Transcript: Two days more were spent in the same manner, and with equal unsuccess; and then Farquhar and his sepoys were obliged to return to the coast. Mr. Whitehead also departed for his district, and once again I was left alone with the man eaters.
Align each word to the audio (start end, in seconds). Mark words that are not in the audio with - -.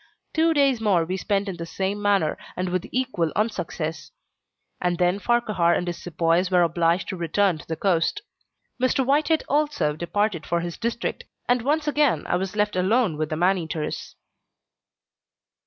Two 0.33 0.51
days 0.55 0.81
more 0.81 1.05
were 1.05 1.15
spent 1.17 1.47
in 1.47 1.57
the 1.57 1.65
same 1.67 2.01
manner, 2.01 2.35
and 2.57 2.69
with 2.69 2.87
equal 2.91 3.31
unsuccess; 3.35 4.09
and 4.81 4.97
then 4.97 5.19
Farquhar 5.19 5.73
and 5.75 5.85
his 5.85 6.01
sepoys 6.01 6.49
were 6.49 6.63
obliged 6.63 7.07
to 7.09 7.15
return 7.15 7.59
to 7.59 7.67
the 7.67 7.75
coast. 7.75 8.23
Mr. 8.81 9.05
Whitehead 9.05 9.43
also 9.47 9.95
departed 9.95 10.43
for 10.43 10.61
his 10.61 10.75
district, 10.79 11.25
and 11.47 11.61
once 11.61 11.87
again 11.87 12.25
I 12.25 12.37
was 12.37 12.55
left 12.55 12.75
alone 12.75 13.15
with 13.15 13.29
the 13.29 13.37
man 13.37 13.59
eaters. 13.59 14.15